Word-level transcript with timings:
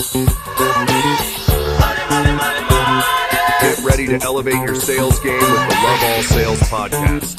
Get 0.00 0.16
ready 3.84 4.06
to 4.06 4.18
elevate 4.22 4.54
your 4.54 4.74
sales 4.74 5.20
game 5.20 5.34
with 5.34 5.68
the 5.68 5.76
Lovell 5.84 6.22
Sales 6.22 6.60
podcast. 6.70 7.36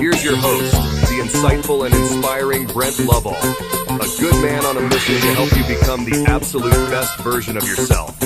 Here's 0.00 0.24
your 0.24 0.34
host, 0.34 0.72
the 1.08 1.20
insightful 1.22 1.86
and 1.86 1.94
inspiring 1.94 2.66
Brent 2.66 2.98
Lovell, 3.06 3.36
a 3.36 4.08
good 4.18 4.34
man 4.42 4.64
on 4.64 4.78
a 4.78 4.80
mission 4.80 5.14
to 5.20 5.34
help 5.34 5.56
you 5.56 5.62
become 5.76 6.04
the 6.06 6.24
absolute 6.26 6.72
best 6.90 7.20
version 7.20 7.56
of 7.56 7.62
yourself. 7.62 8.18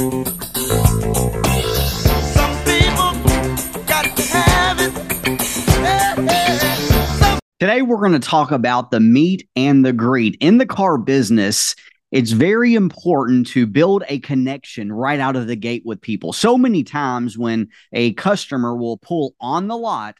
Today, 7.58 7.80
we're 7.80 7.96
going 7.96 8.12
to 8.12 8.18
talk 8.18 8.50
about 8.50 8.90
the 8.90 9.00
meet 9.00 9.48
and 9.56 9.82
the 9.82 9.94
greet. 9.94 10.36
In 10.40 10.58
the 10.58 10.66
car 10.66 10.98
business, 10.98 11.74
it's 12.12 12.32
very 12.32 12.74
important 12.74 13.46
to 13.46 13.66
build 13.66 14.04
a 14.08 14.18
connection 14.18 14.92
right 14.92 15.18
out 15.18 15.36
of 15.36 15.46
the 15.46 15.56
gate 15.56 15.80
with 15.86 16.02
people. 16.02 16.34
So 16.34 16.58
many 16.58 16.84
times, 16.84 17.38
when 17.38 17.68
a 17.94 18.12
customer 18.12 18.76
will 18.76 18.98
pull 18.98 19.34
on 19.40 19.68
the 19.68 19.76
lot, 19.76 20.16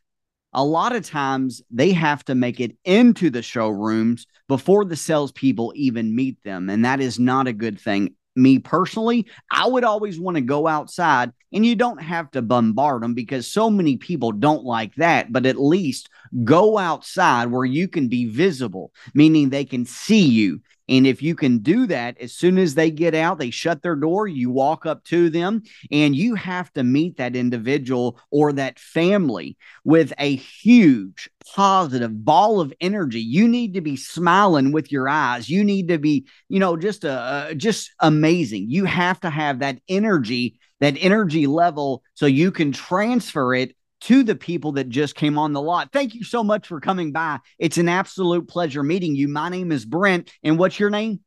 a 0.54 0.64
lot 0.64 0.96
of 0.96 1.04
times 1.04 1.60
they 1.70 1.92
have 1.92 2.24
to 2.24 2.34
make 2.34 2.58
it 2.58 2.74
into 2.86 3.28
the 3.28 3.42
showrooms 3.42 4.26
before 4.48 4.86
the 4.86 4.96
salespeople 4.96 5.74
even 5.76 6.16
meet 6.16 6.42
them. 6.42 6.70
And 6.70 6.86
that 6.86 7.02
is 7.02 7.18
not 7.18 7.48
a 7.48 7.52
good 7.52 7.78
thing. 7.78 8.15
Me 8.36 8.58
personally, 8.58 9.26
I 9.50 9.66
would 9.66 9.82
always 9.82 10.20
want 10.20 10.36
to 10.36 10.42
go 10.42 10.66
outside 10.66 11.32
and 11.52 11.64
you 11.64 11.74
don't 11.74 12.02
have 12.02 12.30
to 12.32 12.42
bombard 12.42 13.02
them 13.02 13.14
because 13.14 13.50
so 13.50 13.70
many 13.70 13.96
people 13.96 14.30
don't 14.30 14.64
like 14.64 14.94
that. 14.96 15.32
But 15.32 15.46
at 15.46 15.58
least 15.58 16.10
go 16.44 16.76
outside 16.76 17.46
where 17.46 17.64
you 17.64 17.88
can 17.88 18.08
be 18.08 18.26
visible, 18.26 18.92
meaning 19.14 19.48
they 19.48 19.64
can 19.64 19.86
see 19.86 20.26
you. 20.26 20.60
And 20.88 21.06
if 21.06 21.22
you 21.22 21.34
can 21.34 21.58
do 21.58 21.86
that, 21.86 22.18
as 22.20 22.32
soon 22.32 22.58
as 22.58 22.74
they 22.74 22.90
get 22.90 23.14
out, 23.14 23.38
they 23.38 23.50
shut 23.50 23.82
their 23.82 23.96
door, 23.96 24.28
you 24.28 24.50
walk 24.50 24.86
up 24.86 25.04
to 25.04 25.30
them, 25.30 25.62
and 25.90 26.14
you 26.14 26.34
have 26.34 26.72
to 26.74 26.84
meet 26.84 27.16
that 27.16 27.34
individual 27.34 28.20
or 28.30 28.52
that 28.52 28.78
family 28.78 29.56
with 29.84 30.12
a 30.18 30.36
huge 30.36 31.28
positive 31.54 32.24
ball 32.24 32.60
of 32.60 32.72
energy. 32.80 33.20
You 33.20 33.48
need 33.48 33.74
to 33.74 33.80
be 33.80 33.96
smiling 33.96 34.72
with 34.72 34.92
your 34.92 35.08
eyes. 35.08 35.48
You 35.48 35.64
need 35.64 35.88
to 35.88 35.98
be, 35.98 36.26
you 36.48 36.60
know, 36.60 36.76
just 36.76 37.04
a 37.04 37.12
uh, 37.12 37.54
just 37.54 37.92
amazing. 38.00 38.70
You 38.70 38.84
have 38.84 39.20
to 39.20 39.30
have 39.30 39.60
that 39.60 39.80
energy, 39.88 40.58
that 40.80 40.96
energy 41.00 41.46
level, 41.46 42.02
so 42.14 42.26
you 42.26 42.50
can 42.50 42.72
transfer 42.72 43.54
it 43.54 43.74
to 44.02 44.22
the 44.22 44.36
people 44.36 44.72
that 44.72 44.88
just 44.88 45.14
came 45.14 45.38
on 45.38 45.52
the 45.52 45.62
lot. 45.62 45.92
Thank 45.92 46.14
you 46.14 46.24
so 46.24 46.44
much 46.44 46.66
for 46.66 46.80
coming 46.80 47.12
by. 47.12 47.38
It's 47.58 47.78
an 47.78 47.88
absolute 47.88 48.48
pleasure 48.48 48.82
meeting 48.82 49.14
you. 49.16 49.28
My 49.28 49.48
name 49.48 49.72
is 49.72 49.84
Brent, 49.84 50.30
and 50.42 50.58
what's 50.58 50.78
your 50.78 50.90
name? 50.90 51.20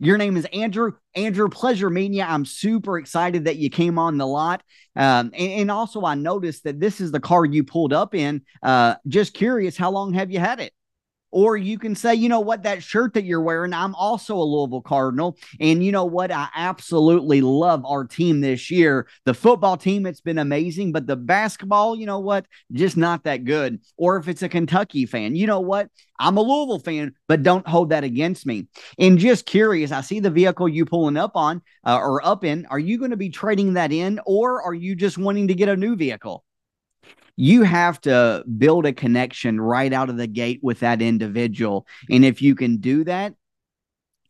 Your 0.00 0.18
name 0.18 0.36
is 0.36 0.46
Andrew. 0.52 0.92
Andrew, 1.14 1.48
pleasure 1.48 1.88
meeting 1.88 2.14
you. 2.14 2.24
I'm 2.24 2.44
super 2.44 2.98
excited 2.98 3.44
that 3.44 3.56
you 3.56 3.70
came 3.70 3.98
on 3.98 4.18
the 4.18 4.26
lot. 4.26 4.62
Um, 4.96 5.30
and, 5.32 5.52
and 5.52 5.70
also, 5.70 6.04
I 6.04 6.14
noticed 6.14 6.64
that 6.64 6.80
this 6.80 7.00
is 7.00 7.12
the 7.12 7.20
car 7.20 7.44
you 7.44 7.64
pulled 7.64 7.92
up 7.92 8.14
in. 8.14 8.42
Uh, 8.62 8.96
just 9.06 9.34
curious, 9.34 9.76
how 9.76 9.90
long 9.90 10.12
have 10.14 10.30
you 10.30 10.40
had 10.40 10.60
it? 10.60 10.72
Or 11.34 11.56
you 11.56 11.80
can 11.80 11.96
say, 11.96 12.14
you 12.14 12.28
know 12.28 12.38
what, 12.38 12.62
that 12.62 12.80
shirt 12.84 13.14
that 13.14 13.24
you're 13.24 13.40
wearing, 13.40 13.72
I'm 13.72 13.96
also 13.96 14.36
a 14.36 14.44
Louisville 14.44 14.80
Cardinal. 14.80 15.36
And 15.58 15.84
you 15.84 15.90
know 15.90 16.04
what? 16.04 16.30
I 16.30 16.46
absolutely 16.54 17.40
love 17.40 17.84
our 17.84 18.04
team 18.04 18.40
this 18.40 18.70
year. 18.70 19.08
The 19.24 19.34
football 19.34 19.76
team, 19.76 20.06
it's 20.06 20.20
been 20.20 20.38
amazing, 20.38 20.92
but 20.92 21.08
the 21.08 21.16
basketball, 21.16 21.96
you 21.96 22.06
know 22.06 22.20
what, 22.20 22.46
just 22.70 22.96
not 22.96 23.24
that 23.24 23.44
good. 23.44 23.80
Or 23.96 24.16
if 24.16 24.28
it's 24.28 24.42
a 24.42 24.48
Kentucky 24.48 25.06
fan, 25.06 25.34
you 25.34 25.48
know 25.48 25.58
what? 25.58 25.88
I'm 26.20 26.36
a 26.36 26.40
Louisville 26.40 26.78
fan, 26.78 27.14
but 27.26 27.42
don't 27.42 27.66
hold 27.66 27.90
that 27.90 28.04
against 28.04 28.46
me. 28.46 28.68
And 29.00 29.18
just 29.18 29.44
curious, 29.44 29.90
I 29.90 30.02
see 30.02 30.20
the 30.20 30.30
vehicle 30.30 30.68
you 30.68 30.84
pulling 30.84 31.16
up 31.16 31.32
on 31.34 31.62
uh, 31.84 31.98
or 31.98 32.24
up 32.24 32.44
in. 32.44 32.64
Are 32.66 32.78
you 32.78 32.96
going 32.96 33.10
to 33.10 33.16
be 33.16 33.30
trading 33.30 33.72
that 33.72 33.90
in, 33.90 34.20
or 34.24 34.62
are 34.62 34.72
you 34.74 34.94
just 34.94 35.18
wanting 35.18 35.48
to 35.48 35.54
get 35.54 35.68
a 35.68 35.76
new 35.76 35.96
vehicle? 35.96 36.43
You 37.36 37.62
have 37.62 38.00
to 38.02 38.44
build 38.58 38.86
a 38.86 38.92
connection 38.92 39.60
right 39.60 39.92
out 39.92 40.10
of 40.10 40.16
the 40.16 40.26
gate 40.26 40.60
with 40.62 40.80
that 40.80 41.02
individual. 41.02 41.86
And 42.10 42.24
if 42.24 42.40
you 42.42 42.54
can 42.54 42.78
do 42.78 43.04
that, 43.04 43.34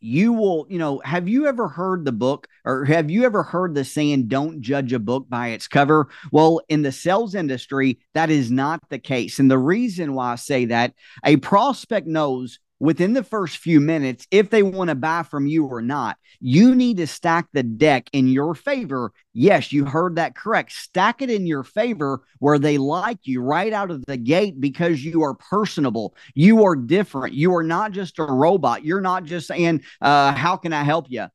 you 0.00 0.34
will, 0.34 0.66
you 0.68 0.78
know, 0.78 1.00
have 1.02 1.28
you 1.28 1.46
ever 1.46 1.66
heard 1.66 2.04
the 2.04 2.12
book 2.12 2.46
or 2.66 2.84
have 2.84 3.10
you 3.10 3.24
ever 3.24 3.42
heard 3.42 3.74
the 3.74 3.84
saying, 3.84 4.28
don't 4.28 4.60
judge 4.60 4.92
a 4.92 4.98
book 4.98 5.26
by 5.30 5.48
its 5.48 5.66
cover? 5.66 6.08
Well, 6.30 6.60
in 6.68 6.82
the 6.82 6.92
sales 6.92 7.34
industry, 7.34 8.00
that 8.12 8.28
is 8.28 8.50
not 8.50 8.80
the 8.90 8.98
case. 8.98 9.38
And 9.38 9.50
the 9.50 9.58
reason 9.58 10.12
why 10.12 10.32
I 10.32 10.36
say 10.36 10.66
that, 10.66 10.92
a 11.24 11.36
prospect 11.38 12.06
knows 12.06 12.58
within 12.84 13.14
the 13.14 13.24
first 13.24 13.56
few 13.56 13.80
minutes 13.80 14.26
if 14.30 14.50
they 14.50 14.62
want 14.62 14.88
to 14.88 14.94
buy 14.94 15.22
from 15.22 15.46
you 15.46 15.64
or 15.64 15.80
not. 15.80 16.18
You 16.38 16.74
need 16.74 16.98
to 16.98 17.06
stack 17.06 17.48
the 17.54 17.62
deck 17.62 18.10
in 18.12 18.28
your 18.28 18.54
favor. 18.54 19.10
Yes, 19.32 19.72
you 19.72 19.86
heard 19.86 20.16
that 20.16 20.36
correct. 20.36 20.70
Stack 20.70 21.22
it 21.22 21.30
in 21.30 21.46
your 21.46 21.62
favor 21.64 22.20
where 22.40 22.58
they 22.58 22.76
like 22.76 23.20
you 23.22 23.40
right 23.40 23.72
out 23.72 23.90
of 23.90 24.04
the 24.04 24.18
gate 24.18 24.60
because 24.60 25.02
you 25.02 25.22
are 25.22 25.32
personable. 25.32 26.14
You 26.34 26.64
are 26.64 26.76
different. 26.76 27.32
You 27.32 27.54
are 27.56 27.62
not 27.62 27.92
just 27.92 28.18
a 28.18 28.24
robot. 28.24 28.84
You're 28.84 29.00
not 29.00 29.24
just 29.24 29.46
saying, 29.46 29.82
uh, 30.02 30.32
How 30.32 30.58
can 30.58 30.74
I 30.74 30.84
help 30.84 31.06
you? 31.08 31.28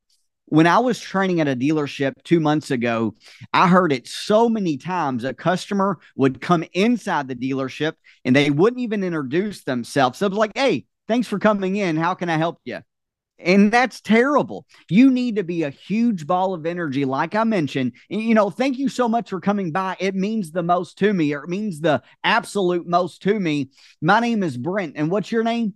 when 0.52 0.66
I 0.66 0.80
was 0.80 1.00
training 1.00 1.42
at 1.42 1.48
a 1.48 1.56
dealership 1.56 2.14
two 2.24 2.40
months 2.40 2.72
ago, 2.72 3.14
I 3.54 3.68
heard 3.68 3.92
it 3.92 4.08
so 4.08 4.50
many 4.50 4.78
times. 4.78 5.24
A 5.24 5.32
customer 5.32 6.00
would 6.16 6.42
come 6.42 6.64
inside 6.74 7.28
the 7.28 7.36
dealership 7.36 7.94
and 8.26 8.36
they 8.36 8.50
wouldn't 8.50 8.82
even 8.82 9.04
introduce 9.04 9.64
themselves. 9.64 10.18
So 10.18 10.26
it 10.26 10.30
was 10.30 10.40
like, 10.40 10.54
hey, 10.56 10.86
Thanks 11.10 11.28
for 11.28 11.40
coming 11.40 11.76
in. 11.76 11.98
How 11.98 12.14
can 12.14 12.30
I 12.30 12.38
help 12.38 12.60
you? 12.66 12.80
And 13.40 13.72
that's 13.72 14.00
terrible. 14.00 14.68
You 14.90 15.10
need 15.10 15.38
to 15.38 15.44
be 15.44 15.64
a 15.64 15.72
huge 15.72 16.28
ball 16.28 16.54
of 16.54 16.68
energy, 16.68 17.04
like 17.04 17.34
I 17.34 17.46
mentioned. 17.46 17.94
And, 18.12 18.22
you 18.22 18.36
know, 18.36 18.52
thank 18.52 18.78
you 18.78 18.90
so 18.90 19.10
much 19.10 19.32
for 19.32 19.42
coming 19.42 19.72
by. 19.72 19.98
It 20.00 20.14
means 20.14 20.52
the 20.52 20.62
most 20.62 21.00
to 21.00 21.12
me, 21.12 21.34
or 21.34 21.46
it 21.46 21.50
means 21.50 21.80
the 21.80 22.04
absolute 22.24 22.88
most 22.88 23.24
to 23.24 23.40
me. 23.40 23.72
My 24.04 24.20
name 24.20 24.44
is 24.44 24.56
Brent. 24.56 24.98
And 24.98 25.10
what's 25.10 25.32
your 25.32 25.44
name? 25.44 25.74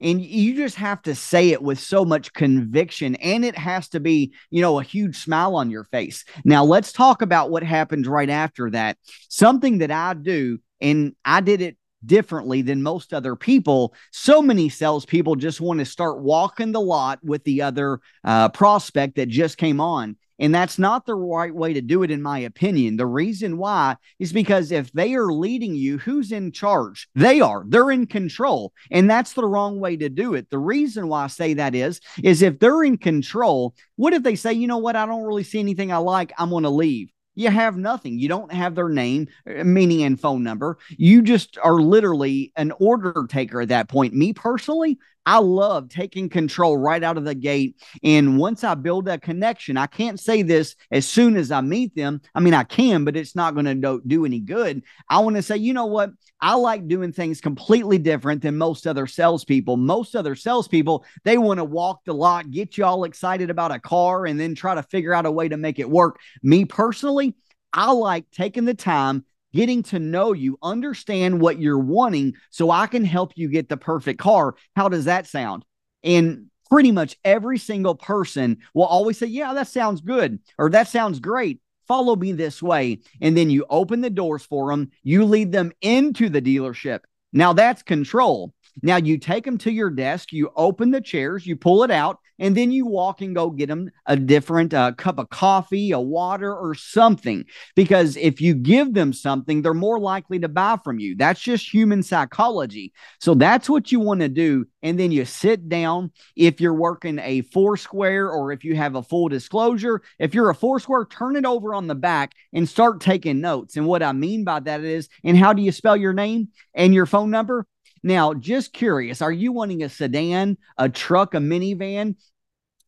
And 0.00 0.24
you 0.24 0.56
just 0.56 0.76
have 0.76 1.02
to 1.02 1.14
say 1.14 1.50
it 1.50 1.60
with 1.60 1.78
so 1.78 2.06
much 2.06 2.32
conviction. 2.32 3.16
And 3.16 3.44
it 3.44 3.58
has 3.58 3.90
to 3.90 4.00
be, 4.00 4.32
you 4.48 4.62
know, 4.62 4.80
a 4.80 4.82
huge 4.82 5.18
smile 5.18 5.56
on 5.56 5.70
your 5.70 5.84
face. 5.84 6.24
Now, 6.42 6.64
let's 6.64 6.90
talk 6.90 7.20
about 7.20 7.50
what 7.50 7.64
happens 7.64 8.08
right 8.08 8.30
after 8.30 8.70
that. 8.70 8.96
Something 9.28 9.78
that 9.78 9.90
I 9.90 10.14
do, 10.14 10.58
and 10.80 11.14
I 11.22 11.42
did 11.42 11.60
it 11.60 11.76
differently 12.04 12.62
than 12.62 12.82
most 12.82 13.12
other 13.12 13.36
people. 13.36 13.94
So 14.10 14.42
many 14.42 14.68
salespeople 14.68 15.36
just 15.36 15.60
want 15.60 15.80
to 15.80 15.84
start 15.84 16.20
walking 16.20 16.72
the 16.72 16.80
lot 16.80 17.18
with 17.22 17.44
the 17.44 17.62
other 17.62 18.00
uh, 18.24 18.48
prospect 18.50 19.16
that 19.16 19.28
just 19.28 19.56
came 19.56 19.80
on. 19.80 20.16
And 20.40 20.54
that's 20.54 20.78
not 20.78 21.04
the 21.04 21.14
right 21.14 21.54
way 21.54 21.74
to 21.74 21.82
do 21.82 22.02
it, 22.02 22.10
in 22.10 22.22
my 22.22 22.38
opinion. 22.38 22.96
The 22.96 23.06
reason 23.06 23.58
why 23.58 23.96
is 24.18 24.32
because 24.32 24.72
if 24.72 24.90
they 24.92 25.14
are 25.14 25.30
leading 25.30 25.74
you, 25.74 25.98
who's 25.98 26.32
in 26.32 26.50
charge? 26.50 27.08
They 27.14 27.42
are. 27.42 27.62
They're 27.68 27.90
in 27.90 28.06
control. 28.06 28.72
And 28.90 29.08
that's 29.08 29.34
the 29.34 29.46
wrong 29.46 29.80
way 29.80 29.98
to 29.98 30.08
do 30.08 30.32
it. 30.32 30.48
The 30.48 30.58
reason 30.58 31.08
why 31.08 31.24
I 31.24 31.26
say 31.26 31.54
that 31.54 31.74
is, 31.74 32.00
is 32.22 32.40
if 32.40 32.58
they're 32.58 32.82
in 32.84 32.96
control, 32.96 33.74
what 33.96 34.14
if 34.14 34.22
they 34.22 34.34
say, 34.34 34.54
you 34.54 34.66
know 34.66 34.78
what, 34.78 34.96
I 34.96 35.04
don't 35.04 35.24
really 35.24 35.44
see 35.44 35.60
anything 35.60 35.92
I 35.92 35.98
like, 35.98 36.32
I'm 36.38 36.48
going 36.48 36.64
to 36.64 36.70
leave? 36.70 37.12
You 37.40 37.50
have 37.50 37.76
nothing. 37.76 38.18
You 38.18 38.28
don't 38.28 38.52
have 38.52 38.74
their 38.74 38.88
name, 38.88 39.28
uh, 39.48 39.64
meaning 39.64 40.02
and 40.02 40.20
phone 40.20 40.42
number. 40.42 40.78
You 40.90 41.22
just 41.22 41.58
are 41.62 41.80
literally 41.80 42.52
an 42.56 42.72
order 42.78 43.26
taker 43.28 43.60
at 43.60 43.68
that 43.68 43.88
point. 43.88 44.14
Me 44.14 44.32
personally, 44.32 44.98
I 45.26 45.38
love 45.38 45.88
taking 45.88 46.28
control 46.28 46.76
right 46.76 47.02
out 47.02 47.18
of 47.18 47.24
the 47.24 47.34
gate. 47.34 47.76
And 48.02 48.38
once 48.38 48.64
I 48.64 48.74
build 48.74 49.04
that 49.04 49.22
connection, 49.22 49.76
I 49.76 49.86
can't 49.86 50.18
say 50.18 50.42
this 50.42 50.76
as 50.90 51.06
soon 51.06 51.36
as 51.36 51.50
I 51.50 51.60
meet 51.60 51.94
them. 51.94 52.20
I 52.34 52.40
mean, 52.40 52.54
I 52.54 52.64
can, 52.64 53.04
but 53.04 53.16
it's 53.16 53.36
not 53.36 53.54
going 53.54 53.66
to 53.66 53.74
do, 53.74 54.02
do 54.06 54.24
any 54.24 54.40
good. 54.40 54.82
I 55.08 55.18
want 55.20 55.36
to 55.36 55.42
say, 55.42 55.56
you 55.56 55.74
know 55.74 55.86
what? 55.86 56.10
I 56.40 56.54
like 56.54 56.88
doing 56.88 57.12
things 57.12 57.40
completely 57.40 57.98
different 57.98 58.40
than 58.40 58.56
most 58.56 58.86
other 58.86 59.06
salespeople. 59.06 59.76
Most 59.76 60.16
other 60.16 60.34
salespeople, 60.34 61.04
they 61.24 61.36
want 61.36 61.58
to 61.58 61.64
walk 61.64 62.04
the 62.04 62.14
lot, 62.14 62.50
get 62.50 62.78
you 62.78 62.84
all 62.84 63.04
excited 63.04 63.50
about 63.50 63.72
a 63.72 63.78
car, 63.78 64.26
and 64.26 64.40
then 64.40 64.54
try 64.54 64.74
to 64.74 64.82
figure 64.82 65.12
out 65.12 65.26
a 65.26 65.30
way 65.30 65.48
to 65.48 65.58
make 65.58 65.78
it 65.78 65.88
work. 65.88 66.18
Me 66.42 66.64
personally, 66.64 67.34
I 67.72 67.92
like 67.92 68.30
taking 68.30 68.64
the 68.64 68.74
time 68.74 69.24
getting 69.52 69.82
to 69.84 69.98
know 69.98 70.32
you, 70.32 70.58
understand 70.62 71.40
what 71.40 71.60
you're 71.60 71.78
wanting 71.78 72.34
so 72.50 72.70
I 72.70 72.86
can 72.86 73.04
help 73.04 73.32
you 73.36 73.48
get 73.48 73.68
the 73.68 73.76
perfect 73.76 74.20
car. 74.20 74.54
How 74.76 74.88
does 74.88 75.06
that 75.06 75.26
sound? 75.26 75.64
And 76.02 76.46
pretty 76.70 76.92
much 76.92 77.16
every 77.24 77.58
single 77.58 77.94
person 77.94 78.58
will 78.74 78.84
always 78.84 79.18
say, 79.18 79.26
Yeah, 79.26 79.52
that 79.54 79.68
sounds 79.68 80.00
good, 80.00 80.38
or 80.58 80.70
that 80.70 80.88
sounds 80.88 81.20
great. 81.20 81.60
Follow 81.86 82.14
me 82.14 82.32
this 82.32 82.62
way. 82.62 83.00
And 83.20 83.36
then 83.36 83.50
you 83.50 83.66
open 83.68 84.00
the 84.00 84.10
doors 84.10 84.44
for 84.44 84.70
them, 84.70 84.90
you 85.02 85.24
lead 85.24 85.52
them 85.52 85.72
into 85.82 86.28
the 86.28 86.40
dealership. 86.40 87.00
Now 87.32 87.52
that's 87.52 87.82
control. 87.82 88.54
Now 88.82 88.96
you 88.96 89.18
take 89.18 89.44
them 89.44 89.58
to 89.58 89.72
your 89.72 89.90
desk, 89.90 90.32
you 90.32 90.50
open 90.56 90.90
the 90.90 91.00
chairs, 91.00 91.46
you 91.46 91.56
pull 91.56 91.82
it 91.82 91.90
out, 91.90 92.18
and 92.38 92.56
then 92.56 92.72
you 92.72 92.86
walk 92.86 93.20
and 93.20 93.34
go 93.34 93.50
get 93.50 93.68
them 93.68 93.90
a 94.06 94.16
different 94.16 94.72
uh, 94.72 94.92
cup 94.92 95.18
of 95.18 95.28
coffee, 95.30 95.92
a 95.92 96.00
water, 96.00 96.54
or 96.54 96.74
something. 96.74 97.44
Because 97.76 98.16
if 98.16 98.40
you 98.40 98.54
give 98.54 98.94
them 98.94 99.12
something, 99.12 99.62
they're 99.62 99.74
more 99.74 100.00
likely 100.00 100.38
to 100.38 100.48
buy 100.48 100.78
from 100.82 100.98
you. 100.98 101.16
That's 101.16 101.40
just 101.40 101.72
human 101.72 102.02
psychology. 102.02 102.92
So 103.20 103.34
that's 103.34 103.68
what 103.68 103.92
you 103.92 104.00
want 104.00 104.20
to 104.20 104.28
do 104.28 104.66
and 104.82 104.98
then 104.98 105.12
you 105.12 105.24
sit 105.24 105.68
down. 105.68 106.10
If 106.36 106.60
you're 106.60 106.74
working 106.74 107.18
a 107.18 107.42
four 107.42 107.76
square 107.76 108.30
or 108.30 108.52
if 108.52 108.64
you 108.64 108.76
have 108.76 108.94
a 108.94 109.02
full 109.02 109.28
disclosure, 109.28 110.02
if 110.18 110.34
you're 110.34 110.50
a 110.50 110.54
four 110.54 110.80
square, 110.80 111.04
turn 111.04 111.36
it 111.36 111.44
over 111.44 111.74
on 111.74 111.86
the 111.86 111.94
back 111.94 112.32
and 112.52 112.68
start 112.68 113.00
taking 113.00 113.40
notes. 113.40 113.76
And 113.76 113.86
what 113.86 114.02
I 114.02 114.12
mean 114.12 114.44
by 114.44 114.60
that 114.60 114.82
is, 114.82 115.08
and 115.24 115.36
how 115.36 115.52
do 115.52 115.62
you 115.62 115.72
spell 115.72 115.96
your 115.96 116.12
name 116.12 116.48
and 116.74 116.94
your 116.94 117.06
phone 117.06 117.30
number? 117.30 117.66
Now, 118.02 118.34
just 118.34 118.72
curious, 118.72 119.20
are 119.22 119.32
you 119.32 119.52
wanting 119.52 119.82
a 119.82 119.88
sedan, 119.88 120.56
a 120.78 120.88
truck, 120.88 121.34
a 121.34 121.38
minivan, 121.38 122.16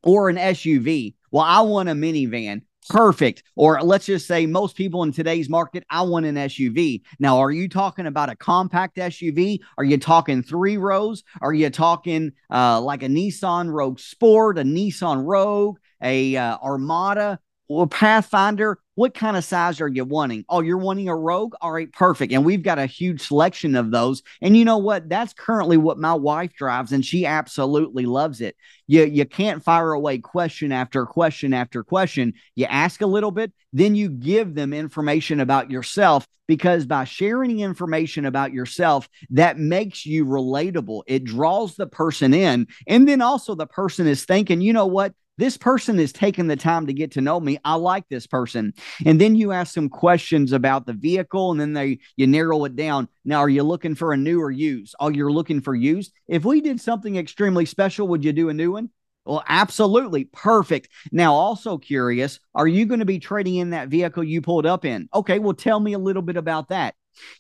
or 0.03 0.29
an 0.29 0.37
SUV? 0.37 1.15
Well, 1.31 1.45
I 1.45 1.61
want 1.61 1.89
a 1.89 1.93
minivan. 1.93 2.63
Perfect. 2.89 3.45
Or 3.55 3.81
let's 3.83 4.07
just 4.07 4.27
say 4.27 4.45
most 4.47 4.77
people 4.77 5.05
in 5.05 5.13
today's 5.13 5.49
market, 5.49 5.85
I 5.89 6.03
want 6.03 6.27
an 6.27 6.35
SUV. 6.35 7.03
Now, 7.21 7.39
are 7.39 7.51
you 7.51 7.69
talking 7.69 8.07
about 8.07 8.29
a 8.29 8.37
compact 8.37 8.97
SUV? 8.97 9.61
Are 9.79 9.85
you 9.85 9.99
talking 9.99 10.43
three 10.43 10.77
rows? 10.77 11.23
Are 11.41 11.55
you 11.55 11.71
talking 11.71 12.33
uh, 12.51 12.81
like 12.81 13.03
a 13.03 13.09
Nissan 13.09 13.71
Rogue 13.71 14.01
Sport, 14.01 14.59
a 14.59 14.63
Nissan 14.63 15.25
Rogue, 15.25 15.79
a 16.03 16.37
uh, 16.37 16.59
Armada? 16.59 17.39
Well, 17.69 17.87
Pathfinder, 17.87 18.79
what 18.95 19.15
kind 19.15 19.37
of 19.37 19.45
size 19.45 19.81
are 19.81 19.89
you 19.89 20.05
wanting? 20.05 20.45
Oh, 20.49 20.61
you're 20.61 20.79
wanting 20.79 21.09
a 21.09 21.17
Rogue? 21.17 21.55
All 21.61 21.73
right, 21.73 21.91
perfect. 21.93 22.33
And 22.33 22.45
we've 22.45 22.63
got 22.63 22.79
a 22.79 22.87
huge 22.87 23.23
selection 23.27 23.75
of 23.75 23.91
those. 23.91 24.23
And 24.41 24.57
you 24.57 24.65
know 24.65 24.79
what? 24.79 25.09
That's 25.09 25.33
currently 25.33 25.77
what 25.77 25.99
my 25.99 26.15
wife 26.15 26.53
drives, 26.55 26.93
and 26.93 27.05
she 27.05 27.25
absolutely 27.25 28.05
loves 28.05 28.41
it. 28.41 28.57
You, 28.87 29.05
you 29.05 29.25
can't 29.25 29.65
fire 29.65 29.93
away 29.93 30.19
question 30.19 30.73
after 30.73 31.07
question 31.07 31.55
after 31.55 31.83
question. 31.83 32.35
You 32.55 32.67
ask 32.67 33.01
a 33.01 33.07
little 33.07 33.31
bit, 33.31 33.53
then 33.73 33.95
you 33.95 34.11
give 34.11 34.55
them 34.55 34.73
information 34.73 35.41
about 35.41 35.71
yourself 35.71 36.27
because 36.47 36.85
by 36.85 37.05
sharing 37.05 37.61
information 37.61 38.27
about 38.27 38.53
yourself, 38.53 39.09
that 39.31 39.59
makes 39.59 40.05
you 40.05 40.27
relatable. 40.27 41.03
It 41.07 41.25
draws 41.25 41.77
the 41.77 41.87
person 41.87 42.35
in. 42.35 42.67
And 42.87 43.09
then 43.09 43.23
also 43.23 43.55
the 43.55 43.67
person 43.67 44.07
is 44.07 44.25
thinking, 44.25 44.61
you 44.61 44.73
know 44.73 44.87
what? 44.87 45.15
This 45.39 45.57
person 45.57 45.99
is 45.99 46.13
taking 46.13 46.47
the 46.47 46.57
time 46.57 46.87
to 46.87 46.93
get 46.93 47.13
to 47.13 47.21
know 47.21 47.41
me. 47.41 47.59
I 47.65 47.75
like 47.75 48.09
this 48.09 48.27
person. 48.27 48.75
And 49.05 49.21
then 49.21 49.35
you 49.35 49.53
ask 49.53 49.73
some 49.73 49.89
questions 49.89 50.53
about 50.53 50.87
the 50.87 50.93
vehicle 50.93 51.51
and 51.51 51.61
then 51.61 51.73
they 51.73 51.99
you 52.17 52.27
narrow 52.27 52.65
it 52.65 52.77
down. 52.77 53.09
Now, 53.25 53.39
are 53.39 53.49
you 53.49 53.63
looking 53.63 53.95
for 53.95 54.13
a 54.13 54.17
new 54.17 54.41
or 54.41 54.51
used? 54.51 54.95
Oh, 55.01 55.09
you're 55.09 55.33
looking 55.33 55.61
for 55.61 55.75
used. 55.75 56.13
If 56.29 56.45
we 56.45 56.61
did 56.61 56.81
something 56.81 57.17
extremely 57.17 57.67
special, 57.67 58.09
would 58.09 58.25
you 58.25 58.33
do 58.33 58.51
a 58.51 58.55
new 58.55 58.73
one? 58.73 58.91
Well, 59.25 59.45
absolutely. 59.49 60.25
Perfect. 60.25 60.89
Now, 61.13 61.35
also 61.35 61.79
curious, 61.79 62.41
are 62.55 62.67
you 62.67 62.87
going 62.87 63.01
to 63.01 63.07
be 63.07 63.21
trading 63.21 63.57
in 63.57 63.71
that 63.71 63.89
vehicle 63.89 64.25
you 64.25 64.43
pulled 64.43 64.67
up 64.67 64.85
in? 64.85 65.09
Okay, 65.15 65.39
well, 65.39 65.55
tell 65.55 65.79
me 65.79 65.93
a 65.93 65.99
little 65.99 66.23
bit 66.23 66.37
about 66.37 66.69
that. 66.69 66.95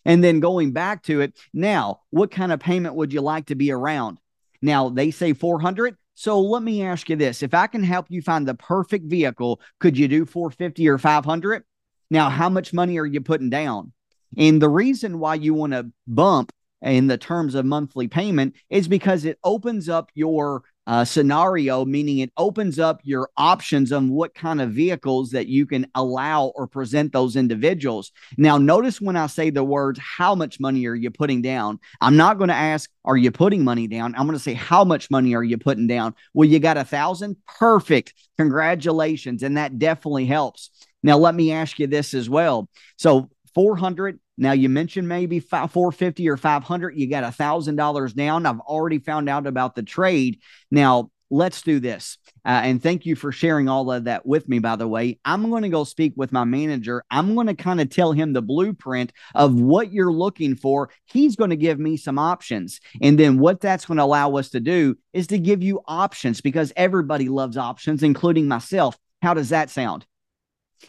And 0.05 0.23
then 0.23 0.41
going 0.41 0.73
back 0.73 1.03
to 1.05 1.23
it, 1.23 1.37
now, 1.53 2.01
what 2.11 2.31
kind 2.31 2.53
of 2.53 2.61
payment 2.61 2.95
would 2.95 3.13
you 3.13 3.21
like 3.21 3.47
to 3.47 3.55
be 3.55 3.73
around? 3.73 4.19
Now, 4.61 4.91
they 4.91 5.11
say 5.11 5.33
400. 5.33 5.97
So 6.15 6.41
let 6.41 6.63
me 6.63 6.83
ask 6.83 7.09
you 7.09 7.17
this. 7.17 7.43
If 7.43 7.55
I 7.55 7.67
can 7.67 7.83
help 7.83 8.07
you 8.09 8.23
find 8.23 8.47
the 8.47 8.55
perfect 8.55 9.07
vehicle, 9.07 9.61
could 9.81 9.97
you 9.97 10.09
do 10.09 10.27
450 10.27 10.89
or 10.89 10.99
500? 10.99 11.65
Now, 12.11 12.29
how 12.29 12.49
much 12.49 12.73
money 12.73 12.99
are 12.99 13.07
you 13.07 13.21
putting 13.21 13.51
down? 13.51 13.93
And 14.37 14.61
the 14.61 14.69
reason 14.69 15.19
why 15.19 15.37
you 15.37 15.55
want 15.55 15.73
to 15.73 15.91
bump 16.07 16.53
in 16.83 17.07
the 17.07 17.19
terms 17.19 17.55
of 17.55 17.65
monthly 17.65 18.09
payment 18.09 18.55
is 18.69 18.89
because 18.89 19.25
it 19.25 19.39
opens 19.45 19.89
up 19.89 20.11
your 20.15 20.63
uh, 20.87 21.05
scenario, 21.05 21.85
meaning 21.85 22.19
it 22.19 22.33
opens 22.37 22.79
up 22.79 23.01
your 23.05 23.29
options 23.37 23.93
on 23.93 24.11
what 24.11 24.35
kind 24.35 24.61
of 24.61 24.71
vehicles 24.71 25.31
that 25.31 25.47
you 25.47 25.67
can 25.67 25.87
allow 25.95 26.47
or 26.57 26.67
present 26.67 27.13
those 27.13 27.37
individuals. 27.37 28.11
Now, 28.37 28.59
notice 28.59 29.01
when 29.01 29.17
I 29.17 29.27
say 29.29 29.51
the 29.51 29.63
words, 29.63 30.01
how 30.01 30.35
much 30.35 30.59
money 30.59 30.87
are 30.87 30.95
you 30.95 31.11
putting 31.11 31.43
down? 31.43 31.79
I'm 32.01 32.17
not 32.17 32.39
going 32.39 32.49
to 32.49 32.55
ask, 32.55 32.91
are 33.05 33.17
you 33.17 33.31
putting 33.31 33.65
money 33.65 33.87
down? 33.87 34.15
I'm 34.17 34.27
going 34.27 34.39
to 34.39 34.43
say, 34.43 34.55
how 34.55 34.85
much 34.85 35.11
money 35.11 35.35
are 35.35 35.45
you 35.45 35.59
putting 35.59 35.87
down? 35.87 36.15
Well, 36.35 36.49
you 36.49 36.59
got 36.59 36.77
a 36.77 36.85
thousand? 36.85 37.37
Perfect. 37.47 38.15
Congratulations. 38.39 39.43
And 39.43 39.57
that 39.57 39.79
definitely 39.79 40.27
helps. 40.27 40.71
Now, 41.03 41.17
let 41.17 41.35
me 41.35 41.53
ask 41.53 41.79
you 41.79 41.87
this 41.87 42.15
as 42.15 42.29
well. 42.29 42.69
So, 42.97 43.29
400 43.55 44.19
now 44.39 44.53
you 44.53 44.69
mentioned 44.69 45.09
maybe 45.09 45.41
450 45.41 46.29
or 46.29 46.37
500. 46.37 46.99
You 46.99 47.09
got 47.09 47.25
a 47.25 47.33
thousand 47.33 47.77
dollars 47.77 48.13
down. 48.13 48.47
I've 48.47 48.61
already 48.61 48.99
found 48.99 49.29
out 49.29 49.47
about 49.47 49.75
the 49.75 49.83
trade. 49.83 50.41
Now 50.71 51.11
let's 51.33 51.63
do 51.63 51.81
this. 51.81 52.19
Uh, 52.45 52.61
and 52.65 52.83
thank 52.83 53.07
you 53.07 53.17
for 53.17 53.33
sharing 53.33 53.69
all 53.69 53.91
of 53.91 54.05
that 54.05 54.27
with 54.27 54.49
me, 54.49 54.59
by 54.59 54.77
the 54.77 54.87
way. 54.87 55.19
I'm 55.25 55.49
going 55.49 55.63
to 55.63 55.69
go 55.69 55.85
speak 55.85 56.13
with 56.17 56.31
my 56.31 56.45
manager. 56.45 57.03
I'm 57.11 57.35
going 57.35 57.47
to 57.47 57.55
kind 57.55 57.81
of 57.81 57.89
tell 57.89 58.13
him 58.13 58.33
the 58.33 58.43
blueprint 58.43 59.13
of 59.35 59.59
what 59.59 59.93
you're 59.93 60.13
looking 60.13 60.57
for. 60.57 60.91
He's 61.07 61.37
going 61.37 61.51
to 61.51 61.57
give 61.57 61.79
me 61.79 61.97
some 61.97 62.19
options. 62.19 62.81
And 63.01 63.19
then 63.19 63.39
what 63.39 63.61
that's 63.61 63.87
going 63.87 63.97
to 63.97 64.05
allow 64.05 64.37
us 64.37 64.51
to 64.51 64.61
do 64.61 64.97
is 65.13 65.27
to 65.29 65.39
give 65.39 65.63
you 65.63 65.81
options 65.87 66.41
because 66.41 66.73
everybody 66.77 67.29
loves 67.29 67.57
options, 67.57 68.03
including 68.03 68.47
myself. 68.47 68.99
How 69.23 69.35
does 69.35 69.49
that 69.51 69.71
sound? 69.71 70.05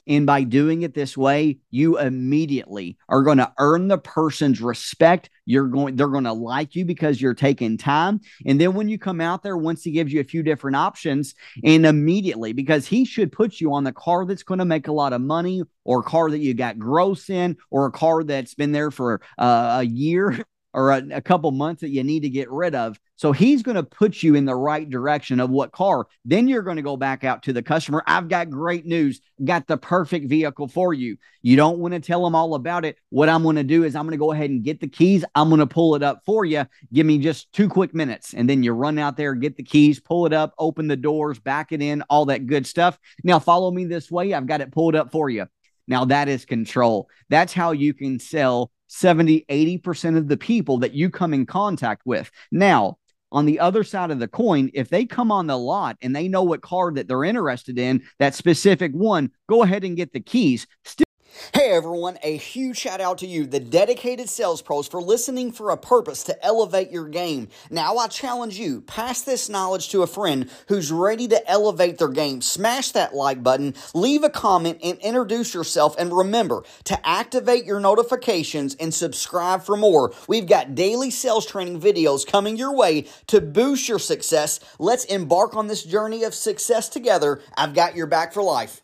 And 0.07 0.25
by 0.25 0.43
doing 0.43 0.81
it 0.83 0.93
this 0.93 1.17
way, 1.17 1.59
you 1.71 1.99
immediately 1.99 2.97
are 3.09 3.23
going 3.23 3.37
to 3.37 3.51
earn 3.59 3.87
the 3.87 3.97
person's 3.97 4.61
respect. 4.61 5.29
You're 5.45 5.67
going, 5.67 5.95
they're 5.95 6.07
going 6.07 6.23
to 6.23 6.33
like 6.33 6.75
you 6.75 6.85
because 6.85 7.21
you're 7.21 7.33
taking 7.33 7.77
time. 7.77 8.21
And 8.45 8.59
then 8.59 8.73
when 8.73 8.89
you 8.89 8.97
come 8.97 9.21
out 9.21 9.43
there, 9.43 9.57
once 9.57 9.83
he 9.83 9.91
gives 9.91 10.11
you 10.11 10.21
a 10.21 10.25
few 10.25 10.43
different 10.43 10.77
options, 10.77 11.35
and 11.63 11.85
immediately, 11.85 12.53
because 12.53 12.87
he 12.87 13.05
should 13.05 13.31
put 13.31 13.59
you 13.59 13.73
on 13.73 13.83
the 13.83 13.91
car 13.91 14.25
that's 14.25 14.43
going 14.43 14.59
to 14.59 14.65
make 14.65 14.87
a 14.87 14.93
lot 14.93 15.13
of 15.13 15.21
money, 15.21 15.63
or 15.83 15.99
a 15.99 16.03
car 16.03 16.29
that 16.29 16.39
you 16.39 16.53
got 16.53 16.79
gross 16.79 17.29
in, 17.29 17.57
or 17.69 17.85
a 17.85 17.91
car 17.91 18.23
that's 18.23 18.53
been 18.53 18.71
there 18.71 18.91
for 18.91 19.21
uh, 19.37 19.79
a 19.79 19.83
year 19.83 20.45
or 20.73 20.91
a, 20.91 21.03
a 21.11 21.21
couple 21.21 21.51
months 21.51 21.81
that 21.81 21.89
you 21.89 22.03
need 22.03 22.21
to 22.21 22.29
get 22.29 22.49
rid 22.49 22.75
of. 22.75 22.99
So 23.15 23.31
he's 23.31 23.63
going 23.63 23.75
to 23.75 23.83
put 23.83 24.23
you 24.23 24.35
in 24.35 24.45
the 24.45 24.55
right 24.55 24.89
direction 24.89 25.39
of 25.39 25.49
what 25.49 25.71
car. 25.71 26.07
Then 26.25 26.47
you're 26.47 26.63
going 26.63 26.77
to 26.77 26.81
go 26.81 26.97
back 26.97 27.23
out 27.23 27.43
to 27.43 27.53
the 27.53 27.61
customer. 27.61 28.03
I've 28.07 28.27
got 28.27 28.49
great 28.49 28.85
news. 28.85 29.21
Got 29.43 29.67
the 29.67 29.77
perfect 29.77 30.27
vehicle 30.27 30.67
for 30.67 30.93
you. 30.93 31.17
You 31.41 31.55
don't 31.55 31.79
want 31.79 31.93
to 31.93 31.99
tell 31.99 32.23
them 32.23 32.35
all 32.35 32.55
about 32.55 32.85
it. 32.85 32.97
What 33.09 33.29
I'm 33.29 33.43
going 33.43 33.55
to 33.57 33.63
do 33.63 33.83
is 33.83 33.95
I'm 33.95 34.03
going 34.03 34.13
to 34.13 34.17
go 34.17 34.31
ahead 34.31 34.49
and 34.49 34.63
get 34.63 34.79
the 34.79 34.87
keys. 34.87 35.23
I'm 35.35 35.49
going 35.49 35.59
to 35.59 35.67
pull 35.67 35.95
it 35.95 36.03
up 36.03 36.21
for 36.25 36.43
you. 36.43 36.65
Give 36.91 37.05
me 37.05 37.19
just 37.19 37.51
two 37.53 37.69
quick 37.69 37.93
minutes. 37.93 38.33
And 38.33 38.49
then 38.49 38.63
you 38.63 38.73
run 38.73 38.97
out 38.97 39.15
there, 39.15 39.35
get 39.35 39.55
the 39.55 39.63
keys, 39.63 39.99
pull 39.99 40.25
it 40.25 40.33
up, 40.33 40.53
open 40.57 40.87
the 40.87 40.97
doors, 40.97 41.39
back 41.39 41.71
it 41.71 41.81
in, 41.81 42.01
all 42.03 42.25
that 42.25 42.47
good 42.47 42.65
stuff. 42.65 42.97
Now 43.23 43.39
follow 43.39 43.69
me 43.71 43.85
this 43.85 44.09
way. 44.09 44.33
I've 44.33 44.47
got 44.47 44.61
it 44.61 44.71
pulled 44.71 44.95
up 44.95 45.11
for 45.11 45.29
you. 45.29 45.45
Now 45.87 46.05
that 46.05 46.29
is 46.29 46.45
control. 46.45 47.09
That's 47.29 47.53
how 47.53 47.71
you 47.71 47.93
can 47.93 48.19
sell 48.19 48.71
70, 48.93 49.45
80% 49.49 50.17
of 50.17 50.27
the 50.27 50.37
people 50.37 50.77
that 50.79 50.93
you 50.93 51.09
come 51.09 51.33
in 51.33 51.45
contact 51.45 52.03
with. 52.05 52.29
Now, 52.51 52.97
on 53.31 53.47
the 53.47 53.59
other 53.59 53.83
side 53.83 54.11
of 54.11 54.19
the 54.19 54.27
coin, 54.27 54.69
if 54.75 54.89
they 54.89 55.05
come 55.05 55.31
on 55.31 55.47
the 55.47 55.57
lot 55.57 55.97
and 56.03 56.15
they 56.15 56.27
know 56.27 56.43
what 56.43 56.61
car 56.61 56.91
that 56.93 57.07
they're 57.07 57.23
interested 57.23 57.79
in, 57.79 58.03
that 58.19 58.35
specific 58.35 58.91
one, 58.91 59.31
go 59.49 59.63
ahead 59.63 59.83
and 59.83 59.97
get 59.97 60.13
the 60.13 60.19
keys. 60.19 60.67
Still 60.85 61.05
Hey 61.51 61.71
everyone, 61.71 62.19
a 62.21 62.37
huge 62.37 62.77
shout 62.77 63.01
out 63.01 63.17
to 63.19 63.25
you, 63.25 63.47
the 63.47 63.59
dedicated 63.59 64.29
sales 64.29 64.61
pros, 64.61 64.87
for 64.87 65.01
listening 65.01 65.51
for 65.51 65.71
a 65.71 65.77
purpose 65.77 66.23
to 66.25 66.45
elevate 66.45 66.91
your 66.91 67.07
game. 67.07 67.47
Now 67.71 67.97
I 67.97 68.07
challenge 68.07 68.59
you, 68.59 68.81
pass 68.81 69.21
this 69.21 69.49
knowledge 69.49 69.89
to 69.89 70.03
a 70.03 70.07
friend 70.07 70.47
who's 70.67 70.91
ready 70.91 71.27
to 71.29 71.49
elevate 71.49 71.97
their 71.97 72.09
game. 72.09 72.41
Smash 72.41 72.91
that 72.91 73.15
like 73.15 73.41
button, 73.41 73.73
leave 73.95 74.23
a 74.23 74.29
comment, 74.29 74.77
and 74.83 74.99
introduce 74.99 75.55
yourself. 75.55 75.95
And 75.97 76.15
remember 76.15 76.65
to 76.83 77.07
activate 77.07 77.65
your 77.65 77.79
notifications 77.79 78.75
and 78.75 78.93
subscribe 78.93 79.63
for 79.63 79.75
more. 79.75 80.13
We've 80.27 80.47
got 80.47 80.75
daily 80.75 81.09
sales 81.09 81.47
training 81.47 81.81
videos 81.81 82.27
coming 82.27 82.57
your 82.57 82.75
way 82.75 83.07
to 83.27 83.41
boost 83.41 83.89
your 83.89 83.99
success. 83.99 84.59
Let's 84.77 85.05
embark 85.05 85.55
on 85.55 85.65
this 85.65 85.81
journey 85.81 86.25
of 86.25 86.35
success 86.35 86.89
together. 86.89 87.41
I've 87.57 87.73
got 87.73 87.95
your 87.95 88.05
back 88.05 88.33
for 88.33 88.43
life. 88.43 88.82